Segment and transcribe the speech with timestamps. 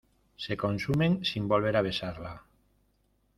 [0.35, 2.41] se consumen sin volver a besarla.